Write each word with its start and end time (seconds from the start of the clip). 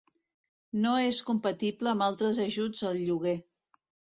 No 0.85 0.93
és 1.09 1.19
compatible 1.27 1.91
amb 1.93 2.07
altres 2.09 2.43
ajuts 2.49 2.85
al 2.93 3.01
lloguer. 3.07 3.39